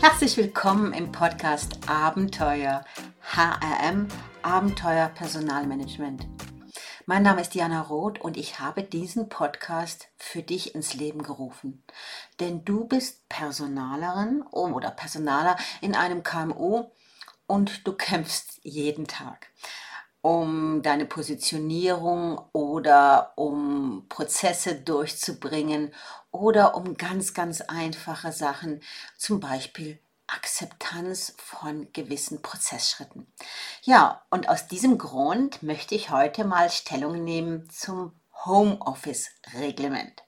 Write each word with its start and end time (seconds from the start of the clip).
Herzlich 0.00 0.36
willkommen 0.36 0.92
im 0.92 1.12
Podcast 1.12 1.88
Abenteuer 1.88 2.84
HRM, 3.22 4.08
Abenteuer 4.42 5.06
Personalmanagement. 5.08 6.26
Mein 7.06 7.22
Name 7.22 7.40
ist 7.40 7.54
Diana 7.54 7.82
Roth 7.82 8.20
und 8.20 8.36
ich 8.36 8.58
habe 8.58 8.82
diesen 8.82 9.28
Podcast 9.28 10.08
für 10.16 10.42
dich 10.42 10.74
ins 10.74 10.94
Leben 10.94 11.22
gerufen. 11.22 11.84
Denn 12.40 12.64
du 12.64 12.84
bist 12.84 13.28
Personalerin 13.28 14.42
oder 14.50 14.90
Personaler 14.90 15.56
in 15.80 15.94
einem 15.94 16.24
KMU 16.24 16.90
und 17.46 17.86
du 17.86 17.92
kämpfst 17.92 18.58
jeden 18.64 19.06
Tag 19.06 19.52
um 20.22 20.82
deine 20.82 21.06
Positionierung 21.06 22.40
oder 22.52 23.32
um 23.36 24.06
Prozesse 24.08 24.74
durchzubringen 24.74 25.92
oder 26.30 26.76
um 26.76 26.96
ganz, 26.96 27.34
ganz 27.34 27.60
einfache 27.62 28.32
Sachen, 28.32 28.82
zum 29.16 29.40
Beispiel 29.40 29.98
Akzeptanz 30.26 31.34
von 31.38 31.92
gewissen 31.92 32.42
Prozessschritten. 32.42 33.26
Ja, 33.82 34.22
und 34.30 34.48
aus 34.48 34.68
diesem 34.68 34.98
Grund 34.98 35.62
möchte 35.62 35.94
ich 35.94 36.10
heute 36.10 36.44
mal 36.44 36.70
Stellung 36.70 37.24
nehmen 37.24 37.68
zum 37.70 38.12
Homeoffice-Reglement. 38.44 40.22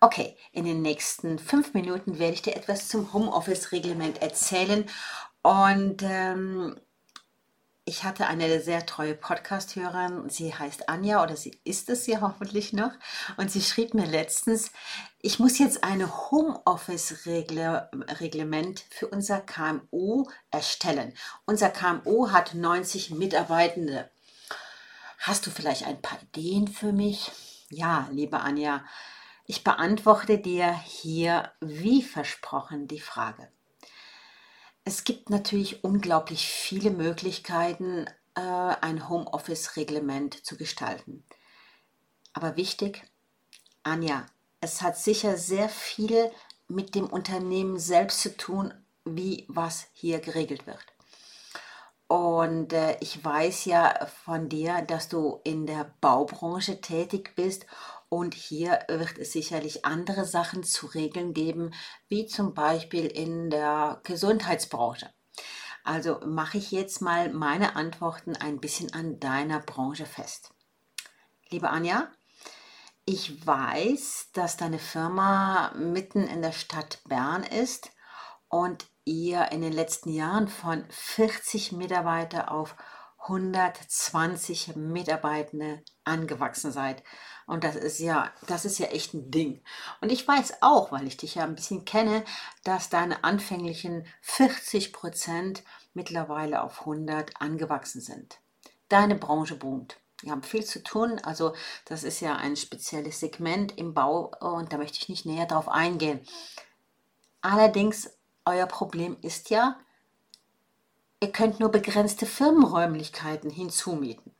Okay, 0.00 0.36
in 0.52 0.64
den 0.64 0.82
nächsten 0.82 1.38
fünf 1.38 1.74
Minuten 1.74 2.18
werde 2.18 2.34
ich 2.34 2.42
dir 2.42 2.56
etwas 2.56 2.88
zum 2.88 3.12
Homeoffice-Reglement 3.12 4.22
erzählen 4.22 4.88
und 5.42 6.02
ähm, 6.02 6.78
ich 7.86 8.02
hatte 8.02 8.28
eine 8.28 8.60
sehr 8.60 8.86
treue 8.86 9.14
Podcast-Hörerin, 9.14 10.30
sie 10.30 10.54
heißt 10.54 10.88
Anja 10.88 11.22
oder 11.22 11.36
sie 11.36 11.60
ist 11.64 11.90
es 11.90 12.06
ja 12.06 12.22
hoffentlich 12.22 12.72
noch. 12.72 12.92
Und 13.36 13.50
sie 13.50 13.60
schrieb 13.60 13.92
mir 13.92 14.06
letztens, 14.06 14.72
ich 15.20 15.38
muss 15.38 15.58
jetzt 15.58 15.84
ein 15.84 16.10
Homeoffice-Reglement 16.10 18.80
für 18.88 19.08
unser 19.08 19.40
KMU 19.40 20.24
erstellen. 20.50 21.12
Unser 21.44 21.68
KMU 21.68 22.30
hat 22.30 22.54
90 22.54 23.10
Mitarbeitende. 23.10 24.10
Hast 25.18 25.46
du 25.46 25.50
vielleicht 25.50 25.86
ein 25.86 26.00
paar 26.00 26.18
Ideen 26.22 26.68
für 26.68 26.92
mich? 26.92 27.32
Ja, 27.68 28.08
liebe 28.10 28.40
Anja, 28.40 28.82
ich 29.44 29.62
beantworte 29.62 30.38
dir 30.38 30.72
hier 30.72 31.52
wie 31.60 32.02
versprochen 32.02 32.88
die 32.88 33.00
Frage. 33.00 33.50
Es 34.86 35.04
gibt 35.04 35.30
natürlich 35.30 35.82
unglaublich 35.82 36.46
viele 36.46 36.90
Möglichkeiten, 36.90 38.06
äh, 38.34 38.40
ein 38.40 39.08
Homeoffice-Reglement 39.08 40.44
zu 40.44 40.58
gestalten. 40.58 41.24
Aber 42.34 42.56
wichtig, 42.56 43.02
Anja, 43.82 44.26
es 44.60 44.82
hat 44.82 44.98
sicher 44.98 45.38
sehr 45.38 45.70
viel 45.70 46.30
mit 46.68 46.94
dem 46.94 47.06
Unternehmen 47.06 47.78
selbst 47.78 48.20
zu 48.20 48.36
tun, 48.36 48.74
wie 49.06 49.46
was 49.48 49.86
hier 49.92 50.20
geregelt 50.20 50.66
wird. 50.66 50.84
Und 52.06 52.74
äh, 52.74 52.98
ich 53.00 53.24
weiß 53.24 53.64
ja 53.64 54.06
von 54.24 54.50
dir, 54.50 54.82
dass 54.82 55.08
du 55.08 55.40
in 55.44 55.66
der 55.66 55.90
Baubranche 56.02 56.82
tätig 56.82 57.32
bist 57.36 57.64
und 58.14 58.34
hier 58.34 58.78
wird 58.86 59.18
es 59.18 59.32
sicherlich 59.32 59.84
andere 59.84 60.24
Sachen 60.24 60.62
zu 60.62 60.86
regeln 60.86 61.34
geben, 61.34 61.74
wie 62.06 62.26
zum 62.26 62.54
Beispiel 62.54 63.06
in 63.06 63.50
der 63.50 64.00
Gesundheitsbranche. 64.04 65.12
Also 65.82 66.20
mache 66.24 66.58
ich 66.58 66.70
jetzt 66.70 67.00
mal 67.00 67.32
meine 67.32 67.74
Antworten 67.74 68.36
ein 68.36 68.60
bisschen 68.60 68.94
an 68.94 69.18
deiner 69.18 69.58
Branche 69.58 70.06
fest. 70.06 70.54
Liebe 71.50 71.70
Anja, 71.70 72.08
ich 73.04 73.44
weiß, 73.44 74.28
dass 74.32 74.56
deine 74.56 74.78
Firma 74.78 75.72
mitten 75.74 76.22
in 76.22 76.40
der 76.40 76.52
Stadt 76.52 77.02
Bern 77.08 77.42
ist 77.42 77.90
und 78.46 78.86
ihr 79.04 79.50
in 79.50 79.60
den 79.60 79.72
letzten 79.72 80.10
Jahren 80.10 80.46
von 80.46 80.84
40 80.88 81.72
Mitarbeiter 81.72 82.52
auf 82.52 82.76
120 83.24 84.76
Mitarbeitende 84.76 85.82
angewachsen 86.04 86.72
seid. 86.72 87.02
Und 87.46 87.64
das 87.64 87.76
ist 87.76 87.98
ja, 87.98 88.32
das 88.46 88.64
ist 88.64 88.78
ja 88.78 88.86
echt 88.86 89.14
ein 89.14 89.30
Ding. 89.30 89.62
Und 90.00 90.10
ich 90.12 90.26
weiß 90.26 90.62
auch, 90.62 90.92
weil 90.92 91.06
ich 91.06 91.16
dich 91.16 91.34
ja 91.34 91.44
ein 91.44 91.54
bisschen 91.54 91.84
kenne, 91.84 92.24
dass 92.64 92.90
deine 92.90 93.24
anfänglichen 93.24 94.06
40 94.22 94.92
Prozent 94.92 95.62
mittlerweile 95.92 96.62
auf 96.62 96.80
100 96.80 97.40
angewachsen 97.40 98.00
sind. 98.00 98.38
Deine 98.88 99.14
Branche 99.14 99.56
boomt. 99.56 99.98
Wir 100.22 100.32
haben 100.32 100.42
viel 100.42 100.64
zu 100.64 100.82
tun. 100.82 101.18
Also 101.22 101.54
das 101.84 102.02
ist 102.02 102.20
ja 102.20 102.36
ein 102.36 102.56
spezielles 102.56 103.20
Segment 103.20 103.76
im 103.76 103.94
Bau 103.94 104.32
und 104.40 104.72
da 104.72 104.78
möchte 104.78 104.98
ich 104.98 105.08
nicht 105.08 105.26
näher 105.26 105.46
drauf 105.46 105.68
eingehen. 105.68 106.20
Allerdings, 107.42 108.10
euer 108.46 108.66
Problem 108.66 109.18
ist 109.20 109.50
ja, 109.50 109.78
ihr 111.24 111.32
könnt 111.32 111.58
nur 111.58 111.70
begrenzte 111.70 112.26
Firmenräumlichkeiten 112.26 113.48
hinzumieten. 113.48 114.34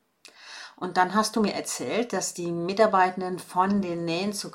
Und 0.76 0.98
dann 0.98 1.14
hast 1.14 1.34
du 1.34 1.40
mir 1.40 1.54
erzählt, 1.54 2.12
dass 2.12 2.34
die 2.34 2.52
Mitarbeitenden 2.52 3.38
von 3.38 3.80
den 3.80 4.04
Nähen 4.04 4.34
zu, 4.34 4.50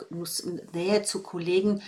Nähe 0.74 1.02
zu 1.02 1.24
Kollegen 1.24 1.82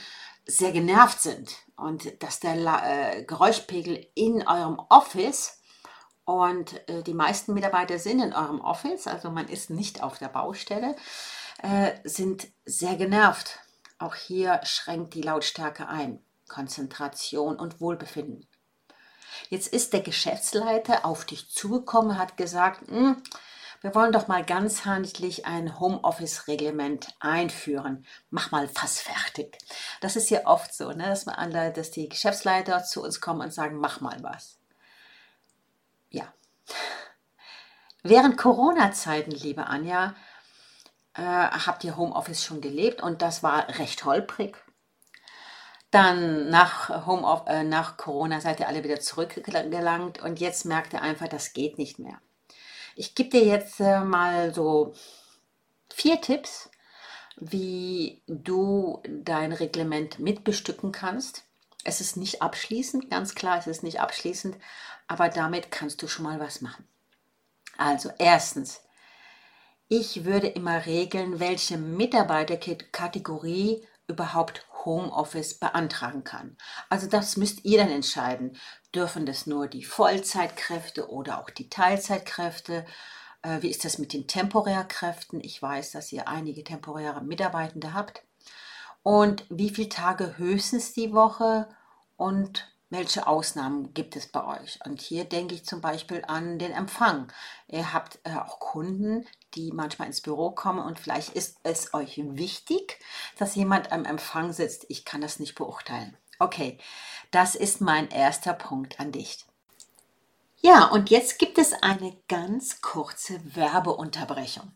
sehr 0.48 0.72
genervt 0.72 1.22
sind 1.22 1.52
und 1.76 2.24
dass 2.24 2.40
der 2.40 2.56
äh, 2.56 3.24
Geräuschpegel 3.24 4.08
in 4.16 4.48
eurem 4.48 4.80
Office 4.90 5.62
und 6.26 6.90
äh, 6.90 7.04
die 7.04 7.14
meisten 7.14 7.54
Mitarbeiter 7.54 8.00
sind 8.00 8.20
in 8.20 8.34
eurem 8.34 8.62
Office, 8.62 9.06
also 9.06 9.30
man 9.30 9.48
ist 9.48 9.70
nicht 9.70 10.02
auf 10.02 10.18
der 10.18 10.30
Baustelle, 10.30 10.96
äh, 11.62 11.92
sind 12.04 12.48
sehr 12.66 12.96
genervt. 12.96 13.60
Auch 14.00 14.16
hier 14.16 14.60
schränkt 14.64 15.14
die 15.14 15.22
Lautstärke 15.22 15.88
ein. 15.88 16.24
Konzentration 16.48 17.58
und 17.58 17.80
Wohlbefinden. 17.80 18.48
Jetzt 19.50 19.68
ist 19.68 19.94
der 19.94 20.02
Geschäftsleiter 20.02 21.06
auf 21.06 21.26
dich 21.26 21.50
zugekommen, 21.50 22.18
hat 22.18 22.38
gesagt, 22.38 22.88
hm, 22.88 23.22
wir 23.82 23.96
wollen 23.96 24.12
doch 24.12 24.28
mal 24.28 24.46
ganz 24.46 24.86
handlich 24.86 25.48
ein 25.48 25.80
Homeoffice-Reglement 25.80 27.16
einführen. 27.20 28.06
Mach 28.30 28.52
mal 28.52 28.68
fast 28.68 29.02
fertig. 29.02 29.58
Das 30.02 30.16
ist 30.16 30.30
ja 30.30 30.46
oft 30.46 30.74
so, 30.74 30.92
ne, 30.92 31.08
dass, 31.08 31.26
man, 31.26 31.52
dass 31.52 31.90
die 31.90 32.08
Geschäftsleiter 32.08 32.84
zu 32.84 33.04
uns 33.04 33.22
kommen 33.22 33.42
und 33.42 33.54
sagen, 33.54 33.78
mach 33.78 34.00
mal 34.00 34.22
was. 34.22 34.60
Ja. 36.12 36.32
Während 38.04 38.38
Corona-Zeiten, 38.38 39.32
liebe 39.32 39.66
Anja, 39.66 40.14
äh, 41.16 41.22
habt 41.24 41.84
ihr 41.84 41.98
Homeoffice 41.98 42.44
schon 42.44 42.62
gelebt 42.62 43.02
und 43.02 43.24
das 43.24 43.42
war 43.42 43.68
recht 43.80 44.06
holprig. 44.06 44.64
Dann 45.92 46.50
nach, 46.50 47.06
Home 47.06 47.44
äh, 47.48 47.64
nach 47.64 47.98
Corona 47.98 48.40
seid 48.40 48.62
ihr 48.62 48.68
alle 48.68 48.84
wieder 48.84 49.00
zurückgelangt 49.00 50.22
und 50.22 50.40
jetzt 50.40 50.66
merkt 50.66 50.94
ihr 50.94 51.02
einfach, 51.02 51.28
das 51.28 51.54
geht 51.54 51.78
nicht 51.78 52.00
mehr. 52.00 52.20
Ich 52.96 53.14
gebe 53.14 53.30
dir 53.30 53.44
jetzt 53.44 53.80
äh, 53.82 54.00
mal 54.00 54.54
so 54.54 54.94
vier 55.94 56.22
Tipps, 56.22 56.70
wie 57.36 58.22
du 58.28 59.02
dein 59.08 59.52
Reglement 59.52 60.20
mitbestücken 60.20 60.92
kannst. 60.92 61.44
Es 61.84 62.00
ist 62.00 62.16
nicht 62.16 62.42
abschließend, 62.42 63.10
ganz 63.10 63.36
klar, 63.36 63.58
es 63.58 63.68
ist 63.68 63.84
nicht 63.84 64.00
abschließend, 64.00 64.56
aber 65.08 65.30
damit 65.30 65.72
kannst 65.72 66.02
du 66.02 66.08
schon 66.08 66.24
mal 66.24 66.40
was 66.40 66.62
machen. 66.62 66.88
Also 67.78 68.12
erstens, 68.18 68.82
ich 69.88 70.24
würde 70.24 70.48
immer 70.48 70.86
regeln, 70.86 71.40
welche 71.40 71.78
Mitarbeiterkategorie 71.78 73.86
überhaupt 74.08 74.66
Homeoffice 74.86 75.60
beantragen 75.60 76.24
kann. 76.24 76.58
Also 76.90 77.08
das 77.08 77.38
müsst 77.38 77.66
ihr 77.66 77.78
dann 77.78 77.92
entscheiden. 77.92 78.58
Dürfen 78.94 79.26
das 79.26 79.48
nur 79.48 79.68
die 79.68 79.84
Vollzeitkräfte 79.84 81.10
oder 81.10 81.40
auch 81.40 81.50
die 81.50 81.70
Teilzeitkräfte? 81.70 82.86
Äh, 83.42 83.62
wie 83.62 83.70
ist 83.70 83.86
das 83.86 83.98
mit 83.98 84.14
den 84.14 84.28
Temporärkräften? 84.28 85.42
Ich 85.42 85.62
weiß, 85.62 85.92
dass 85.92 86.12
ihr 86.12 86.28
einige 86.28 86.64
temporäre 86.64 87.22
Mitarbeitende 87.22 87.94
habt. 87.94 88.24
Und 89.04 89.46
wie 89.50 89.70
viele 89.70 89.90
Tage 89.90 90.38
höchstens 90.38 90.94
die 90.94 91.14
Woche? 91.14 91.68
Und 92.18 92.72
welche 92.90 93.26
Ausnahmen 93.26 93.94
gibt 93.94 94.16
es 94.16 94.28
bei 94.28 94.62
euch? 94.62 94.80
Und 94.86 95.02
hier 95.02 95.24
denke 95.24 95.56
ich 95.56 95.66
zum 95.66 95.82
Beispiel 95.82 96.24
an 96.28 96.60
den 96.60 96.72
Empfang. 96.72 97.32
Ihr 97.68 97.94
habt 97.94 98.20
äh, 98.24 98.36
auch 98.36 98.60
Kunden, 98.60 99.26
die 99.56 99.72
manchmal 99.72 100.08
ins 100.08 100.22
Büro 100.22 100.52
kommen 100.52 100.80
und 100.80 101.00
vielleicht 101.00 101.30
ist 101.34 101.58
es 101.64 101.94
euch 101.94 102.22
wichtig, 102.24 103.00
dass 103.38 103.56
jemand 103.56 103.92
am 103.92 104.06
Empfang 104.06 104.54
sitzt. 104.54 104.86
Ich 104.90 105.06
kann 105.06 105.22
das 105.22 105.40
nicht 105.40 105.56
beurteilen. 105.56 106.18
Okay, 106.40 106.78
das 107.32 107.56
ist 107.56 107.82
mein 107.82 108.10
erster 108.10 108.54
Punkt 108.54 109.00
an 109.00 109.12
dich. 109.12 109.46
Ja, 110.64 110.86
und 110.86 111.10
jetzt 111.10 111.40
gibt 111.40 111.58
es 111.58 111.74
eine 111.74 112.16
ganz 112.28 112.82
kurze 112.82 113.40
Werbeunterbrechung. 113.56 114.72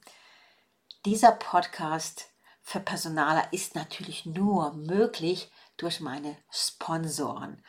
Dieser 1.06 1.32
Podcast 1.32 2.30
für 2.62 2.80
Personaler 2.80 3.48
ist 3.54 3.76
natürlich 3.76 4.26
nur 4.26 4.74
möglich 4.74 5.52
durch 5.78 6.00
meine 6.00 6.36
Sponsoren. 6.50 7.64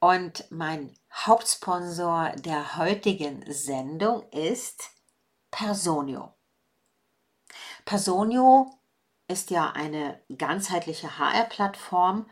Und 0.00 0.50
mein 0.50 0.94
Hauptsponsor 1.12 2.32
der 2.36 2.76
heutigen 2.76 3.44
Sendung 3.52 4.22
ist 4.30 4.90
Personio. 5.50 6.34
Personio 7.84 8.70
ist 9.28 9.50
ja 9.50 9.70
eine 9.70 10.22
ganzheitliche 10.36 11.18
HR-Plattform, 11.18 12.28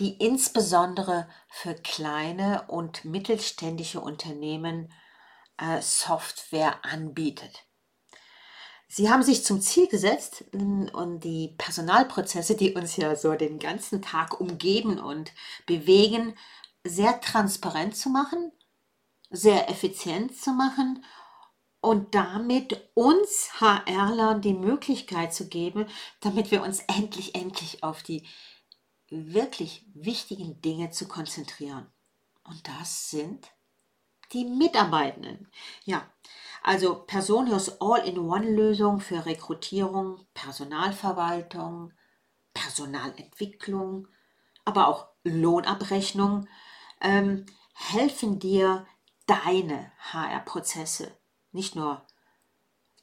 die 0.00 0.16
insbesondere 0.18 1.28
für 1.48 1.74
kleine 1.74 2.64
und 2.68 3.04
mittelständische 3.04 4.00
Unternehmen 4.00 4.92
äh, 5.58 5.80
Software 5.82 6.84
anbietet. 6.84 7.64
Sie 8.86 9.10
haben 9.10 9.22
sich 9.22 9.44
zum 9.44 9.60
Ziel 9.60 9.86
gesetzt 9.88 10.44
und 10.52 11.20
die 11.20 11.54
Personalprozesse, 11.58 12.56
die 12.56 12.72
uns 12.72 12.96
ja 12.96 13.16
so 13.16 13.34
den 13.34 13.58
ganzen 13.58 14.00
Tag 14.00 14.40
umgeben 14.40 14.98
und 14.98 15.32
bewegen, 15.66 16.34
sehr 16.84 17.20
transparent 17.20 17.96
zu 17.96 18.08
machen, 18.08 18.50
sehr 19.30 19.68
effizient 19.68 20.40
zu 20.40 20.52
machen 20.52 21.04
und 21.80 22.14
damit 22.14 22.90
uns 22.94 23.60
HRlern 23.60 24.40
die 24.40 24.54
Möglichkeit 24.54 25.32
zu 25.32 25.48
geben, 25.48 25.86
damit 26.20 26.50
wir 26.50 26.62
uns 26.62 26.80
endlich, 26.80 27.34
endlich 27.34 27.82
auf 27.82 28.02
die 28.02 28.26
wirklich 29.10 29.86
wichtigen 29.94 30.60
Dinge 30.60 30.90
zu 30.90 31.06
konzentrieren. 31.08 31.86
Und 32.44 32.66
das 32.66 33.10
sind 33.10 33.48
die 34.32 34.44
Mitarbeitenden. 34.44 35.50
Ja, 35.84 36.10
also 36.62 36.96
Personios 37.06 37.80
All-in-One-Lösung 37.80 39.00
für 39.00 39.24
Rekrutierung, 39.24 40.26
Personalverwaltung, 40.34 41.92
Personalentwicklung, 42.52 44.08
aber 44.64 44.88
auch 44.88 45.08
Lohnabrechnung 45.22 46.48
ähm, 47.00 47.46
helfen 47.74 48.38
dir, 48.38 48.86
deine 49.26 49.92
HR-Prozesse 50.12 51.17
nicht 51.52 51.74
nur 51.74 52.04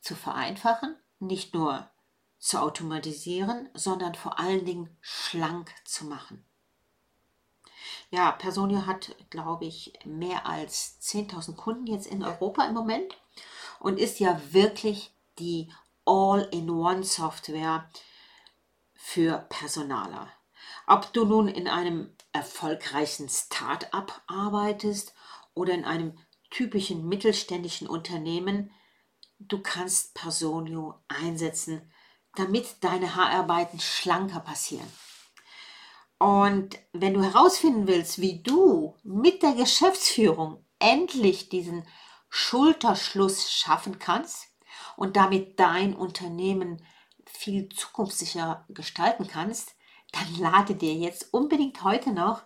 zu 0.02 0.16
vereinfachen, 0.16 0.96
nicht 1.20 1.54
nur 1.54 1.90
zu 2.38 2.60
automatisieren, 2.60 3.70
sondern 3.74 4.16
vor 4.16 4.40
allen 4.40 4.66
Dingen 4.66 4.96
schlank 5.02 5.74
zu 5.84 6.06
machen. 6.06 6.46
Ja, 8.12 8.32
Personio 8.32 8.86
hat, 8.86 9.16
glaube 9.30 9.66
ich, 9.66 9.94
mehr 10.06 10.46
als 10.46 11.00
10.000 11.02 11.56
Kunden 11.56 11.88
jetzt 11.88 12.08
in 12.08 12.24
Europa 12.24 12.66
im 12.66 12.74
Moment 12.74 13.18
und 13.80 14.00
ist 14.00 14.20
ja 14.20 14.40
wirklich 14.52 15.12
die 15.40 15.72
All-in-One-Software 16.06 17.90
für 18.94 19.40
Personaler. 19.50 20.30
Ob 20.88 21.12
du 21.14 21.26
nun 21.26 21.48
in 21.48 21.68
einem 21.68 22.16
erfolgreichen 22.32 23.28
Start-up 23.28 24.22
arbeitest 24.28 25.14
oder 25.56 25.74
in 25.74 25.86
einem 25.86 26.18
typischen 26.56 27.10
mittelständischen 27.10 27.86
Unternehmen, 27.86 28.72
du 29.40 29.62
kannst 29.62 30.14
Personio 30.14 30.96
einsetzen, 31.10 31.92
damit 32.36 32.78
deine 32.82 33.14
Haararbeiten 33.16 33.82
schlanker 33.82 34.40
passieren. 34.40 34.88
Und 36.18 36.80
wenn 36.94 37.14
du 37.14 37.22
herausfinden 37.22 37.88
willst, 37.88 38.22
wie 38.22 38.42
du 38.42 38.96
mit 39.04 39.44
der 39.44 39.52
Geschäftsführung 39.52 40.66
endlich 40.80 41.50
diesen 41.50 41.86
Schulterschluss 42.30 43.52
schaffen 43.52 44.00
kannst 44.00 44.48
und 44.96 45.18
damit 45.18 45.60
dein 45.60 45.94
Unternehmen 45.94 46.82
viel 47.26 47.68
zukunftssicher 47.68 48.64
gestalten 48.70 49.28
kannst, 49.28 49.76
dann 50.14 50.40
lade 50.40 50.76
dir 50.76 50.94
jetzt 50.94 51.34
unbedingt 51.34 51.84
heute 51.84 52.14
noch 52.14 52.44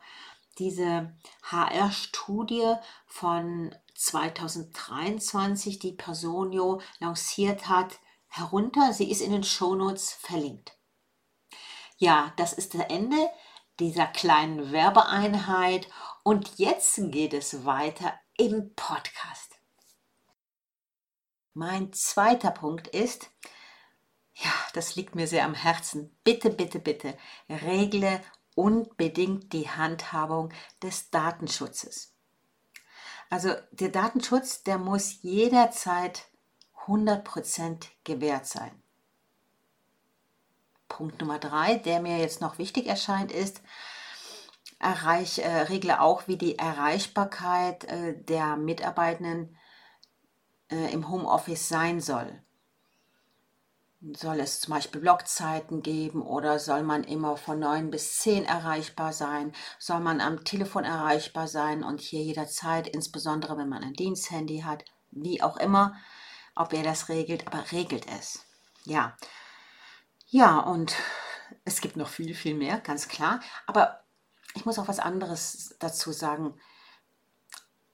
diese 0.57 1.15
HR-Studie 1.43 2.73
von 3.05 3.73
2023, 3.99 5.77
die 5.77 5.91
Personio 5.91 6.81
lanciert 6.99 7.67
hat, 7.67 7.99
herunter. 8.27 8.93
Sie 8.93 9.11
ist 9.11 9.19
in 9.19 9.33
den 9.33 9.43
Shownotes 9.43 10.13
verlinkt. 10.13 10.77
Ja, 11.97 12.31
das 12.37 12.53
ist 12.53 12.73
das 12.75 12.83
Ende 12.87 13.29
dieser 13.79 14.07
kleinen 14.07 14.71
Werbeeinheit 14.71 15.89
und 16.23 16.57
jetzt 16.57 16.97
geht 17.11 17.33
es 17.33 17.65
weiter 17.65 18.17
im 18.37 18.73
Podcast. 18.73 19.59
Mein 21.53 21.91
zweiter 21.91 22.51
Punkt 22.51 22.87
ist, 22.87 23.29
ja, 24.33 24.53
das 24.73 24.95
liegt 24.95 25.15
mir 25.15 25.27
sehr 25.27 25.43
am 25.43 25.55
Herzen. 25.55 26.17
Bitte, 26.23 26.51
bitte, 26.51 26.79
bitte, 26.79 27.17
regle 27.49 28.23
unbedingt 28.55 29.51
die 29.51 29.69
Handhabung 29.69 30.53
des 30.81 31.09
Datenschutzes. 31.09 32.15
Also 33.29 33.53
der 33.71 33.89
Datenschutz, 33.89 34.63
der 34.63 34.77
muss 34.77 35.21
jederzeit 35.21 36.25
100% 36.87 37.85
gewährt 38.03 38.47
sein. 38.47 38.71
Punkt 40.87 41.21
Nummer 41.21 41.37
drei, 41.37 41.75
der 41.75 42.01
mir 42.01 42.17
jetzt 42.17 42.41
noch 42.41 42.57
wichtig 42.57 42.87
erscheint, 42.87 43.31
ist, 43.31 43.61
erreich, 44.79 45.39
äh, 45.39 45.61
regle 45.63 46.01
auch, 46.01 46.27
wie 46.27 46.37
die 46.37 46.57
Erreichbarkeit 46.57 47.83
äh, 47.85 48.21
der 48.23 48.55
Mitarbeitenden 48.55 49.55
äh, 50.71 50.91
im 50.91 51.09
Homeoffice 51.09 51.69
sein 51.69 52.01
soll. 52.01 52.41
Soll 54.01 54.39
es 54.39 54.61
zum 54.61 54.73
Beispiel 54.73 55.01
Blockzeiten 55.01 55.81
geben 55.81 56.21
oder 56.21 56.57
soll 56.57 56.83
man 56.83 57.03
immer 57.03 57.35
von 57.35 57.59
9 57.59 57.91
bis 57.91 58.19
10 58.19 58.45
erreichbar 58.45 59.11
sein? 59.11 59.51
Soll 59.77 59.99
man 59.99 60.21
am 60.21 60.45
Telefon 60.45 60.85
erreichbar 60.85 61.49
sein 61.49 61.83
und 61.83 61.99
hier 61.99 62.23
jederzeit, 62.23 62.87
insbesondere 62.87 63.57
wenn 63.57 63.67
man 63.67 63.83
ein 63.83 63.93
Diensthandy 63.93 64.61
hat, 64.61 64.85
wie 65.11 65.43
auch 65.43 65.57
immer, 65.57 65.97
ob 66.55 66.71
er 66.71 66.83
das 66.83 67.09
regelt, 67.09 67.45
aber 67.47 67.73
regelt 67.73 68.05
es. 68.17 68.45
Ja. 68.85 69.17
Ja, 70.27 70.59
und 70.59 70.95
es 71.65 71.81
gibt 71.81 71.97
noch 71.97 72.07
viel, 72.07 72.33
viel 72.35 72.55
mehr, 72.55 72.79
ganz 72.79 73.09
klar. 73.09 73.41
Aber 73.67 74.05
ich 74.55 74.65
muss 74.65 74.79
auch 74.79 74.87
was 74.87 74.99
anderes 74.99 75.75
dazu 75.79 76.13
sagen. 76.13 76.57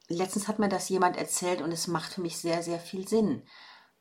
Letztens 0.07 0.47
hat 0.47 0.59
mir 0.59 0.69
das 0.69 0.87
jemand 0.87 1.17
erzählt 1.17 1.61
und 1.61 1.71
es 1.71 1.87
macht 1.87 2.13
für 2.13 2.21
mich 2.21 2.37
sehr, 2.37 2.61
sehr 2.61 2.79
viel 2.79 3.07
Sinn 3.07 3.41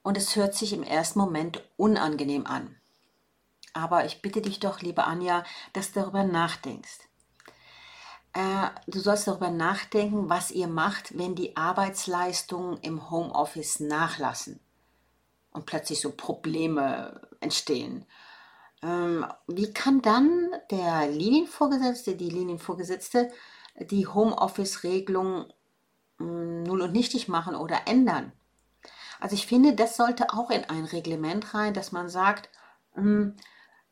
und 0.05 0.17
es 0.17 0.37
hört 0.37 0.55
sich 0.55 0.73
im 0.73 0.85
ersten 0.85 1.19
Moment 1.19 1.65
unangenehm 1.77 2.47
an. 2.47 2.77
Aber 3.73 4.05
ich 4.05 4.23
bitte 4.23 4.41
dich 4.41 4.61
doch, 4.61 4.81
liebe 4.81 5.03
Anja, 5.03 5.43
dass 5.73 5.91
du 5.91 6.01
darüber 6.01 6.23
nachdenkst. 6.23 7.01
Äh, 8.35 8.69
du 8.87 9.01
sollst 9.01 9.27
darüber 9.27 9.51
nachdenken, 9.51 10.29
was 10.29 10.53
ihr 10.53 10.69
macht, 10.69 11.19
wenn 11.19 11.35
die 11.35 11.57
Arbeitsleistungen 11.57 12.79
im 12.83 13.11
Homeoffice 13.11 13.81
nachlassen 13.81 14.61
und 15.53 15.67
plötzlich 15.67 16.01
so 16.01 16.13
Probleme 16.13 17.29
entstehen. 17.41 18.05
Ähm, 18.83 19.27
wie 19.47 19.73
kann 19.73 20.03
dann 20.03 20.51
der 20.71 21.09
Linienvorgesetzte, 21.09 22.15
die 22.15 22.29
Linienvorgesetzte, 22.29 23.31
die 23.81 24.07
Homeoffice-Regelung 24.07 25.47
hm, 26.19 26.63
null 26.65 26.83
und 26.83 26.93
nichtig 26.93 27.27
machen 27.29 27.57
oder 27.57 27.87
ändern? 27.87 28.33
Also 29.25 29.37
ich 29.37 29.47
finde, 29.47 29.73
das 29.73 29.97
sollte 29.97 30.35
auch 30.35 30.51
in 30.51 30.65
ein 30.65 30.85
Reglement 30.85 31.55
rein, 31.55 31.73
dass 31.73 31.93
man 31.93 32.11
sagt, 32.11 32.51
hm, 32.93 33.35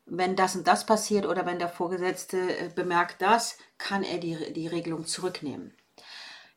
wenn 0.05 0.35
das 0.35 0.55
und 0.55 0.67
das 0.67 0.85
passiert 0.85 1.25
oder 1.25 1.43
wenn 1.47 1.57
der 1.57 1.69
Vorgesetzte 1.69 2.37
äh, 2.37 2.69
bemerkt 2.69 3.19
das, 3.19 3.57
kann 3.79 4.03
er 4.03 4.19
die, 4.19 4.53
die 4.53 4.67
Regelung 4.67 5.07
zurücknehmen. 5.07 5.75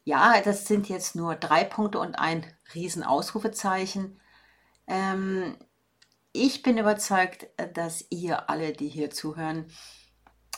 Ja, 0.04 0.42
das 0.42 0.66
sind 0.66 0.90
jetzt 0.90 1.16
nur 1.16 1.36
drei 1.36 1.64
Punkte 1.64 1.98
und 2.00 2.16
ein 2.16 2.44
Riesenausrufezeichen. 2.74 4.20
Ähm, 4.86 5.56
ich 6.32 6.62
bin 6.62 6.76
überzeugt, 6.76 7.46
dass 7.72 8.04
ihr 8.10 8.50
alle, 8.50 8.74
die 8.74 8.88
hier 8.88 9.10
zuhören, 9.10 9.70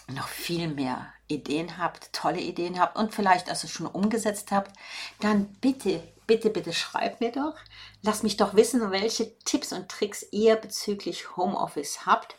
noch 0.09 0.29
viel 0.29 0.69
mehr 0.69 1.13
Ideen 1.27 1.79
habt, 1.79 2.13
tolle 2.13 2.41
Ideen 2.41 2.81
habt 2.81 2.97
und 2.97 3.15
vielleicht 3.15 3.49
also 3.51 3.69
schon 3.69 3.87
umgesetzt 3.87 4.51
habt, 4.51 4.73
dann 5.21 5.47
bitte 5.61 6.03
bitte, 6.29 6.51
bitte 6.51 6.73
schreibt 6.73 7.21
mir 7.21 7.33
doch. 7.33 7.57
Lasst 8.03 8.23
mich 8.23 8.37
doch 8.37 8.55
wissen, 8.55 8.93
welche 8.93 9.37
Tipps 9.41 9.73
und 9.73 9.89
Tricks 9.89 10.25
ihr 10.31 10.55
bezüglich 10.55 11.37
Homeoffice 11.37 12.07
habt. 12.07 12.37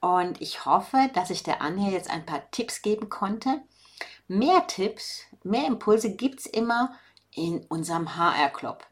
Und 0.00 0.40
ich 0.40 0.64
hoffe, 0.64 1.08
dass 1.14 1.30
ich 1.30 1.44
der 1.44 1.62
Anja 1.62 1.90
jetzt 1.90 2.10
ein 2.10 2.26
paar 2.26 2.50
Tipps 2.50 2.82
geben 2.82 3.08
konnte. 3.08 3.62
Mehr 4.26 4.66
Tipps, 4.66 5.20
mehr 5.44 5.66
Impulse 5.66 6.16
gibt 6.16 6.40
es 6.40 6.46
immer 6.46 6.98
in 7.32 7.64
unserem 7.68 8.16
HR-Club. 8.16 8.84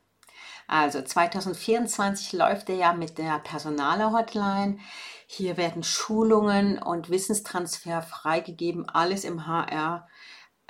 Also 0.68 1.00
2024 1.00 2.34
läuft 2.34 2.68
er 2.68 2.76
ja 2.76 2.92
mit 2.92 3.16
der 3.16 3.38
Personale-Hotline. 3.38 4.78
Hier 5.26 5.56
werden 5.56 5.82
Schulungen 5.82 6.78
und 6.78 7.08
Wissenstransfer 7.08 8.02
freigegeben, 8.02 8.86
alles 8.86 9.24
im 9.24 9.46
HR. 9.46 10.06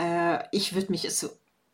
Äh, 0.00 0.45
ich 0.52 0.75
würde 0.75 0.93
mich 0.93 1.12
so, 1.12 1.28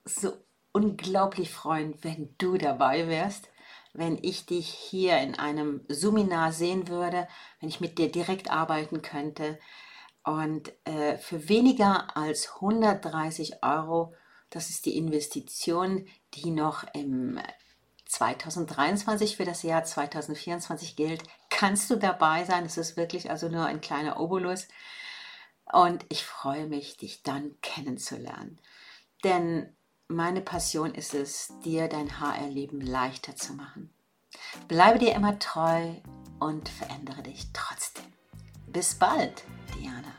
so 0.07 0.33
unglaublich 0.73 1.50
freuen, 1.50 2.02
wenn 2.02 2.35
du 2.38 2.57
dabei 2.57 3.09
wärst, 3.09 3.50
wenn 3.93 4.19
ich 4.23 4.47
dich 4.47 4.69
hier 4.69 5.19
in 5.19 5.38
einem 5.38 5.83
Seminar 5.88 6.52
sehen 6.52 6.88
würde, 6.88 7.28
wenn 7.61 7.69
ich 7.69 7.81
mit 7.81 7.99
dir 7.99 8.11
direkt 8.11 8.50
arbeiten 8.50 9.02
könnte. 9.02 9.59
Und 10.25 10.73
äh, 10.87 11.19
für 11.19 11.50
weniger 11.50 12.16
als 12.16 12.54
130 12.54 13.62
Euro, 13.62 14.14
das 14.49 14.71
ist 14.71 14.87
die 14.87 14.97
Investition, 14.97 16.07
die 16.33 16.50
noch 16.50 16.85
im 16.95 17.38
2023 18.14 19.37
für 19.37 19.44
das 19.44 19.62
Jahr 19.62 19.85
2024 19.85 20.97
gilt, 20.97 21.23
kannst 21.50 21.90
du 21.90 21.97
dabei 21.97 22.44
sein. 22.44 22.64
Es 22.64 22.76
ist 22.76 22.97
wirklich 22.97 23.30
also 23.30 23.49
nur 23.49 23.66
ein 23.66 23.80
kleiner 23.80 24.21
Obolus. 24.21 24.68
Und 25.73 26.04
ich 26.09 26.25
freue 26.25 26.66
mich, 26.66 26.97
dich 26.97 27.23
dann 27.23 27.56
kennenzulernen. 27.61 28.61
Denn 29.25 29.75
meine 30.09 30.40
Passion 30.40 30.94
ist 30.94 31.14
es, 31.14 31.52
dir 31.64 31.88
dein 31.88 32.21
HR-Leben 32.21 32.80
leichter 32.80 33.35
zu 33.35 33.54
machen. 33.54 33.92
Bleibe 34.68 34.99
dir 34.99 35.14
immer 35.14 35.38
treu 35.38 35.94
und 36.38 36.68
verändere 36.68 37.23
dich 37.23 37.47
trotzdem. 37.52 38.04
Bis 38.66 38.94
bald, 38.94 39.44
Diana. 39.75 40.14